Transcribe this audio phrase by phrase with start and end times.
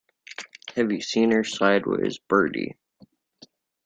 [0.75, 2.73] Have you seen her sideways, Bertie?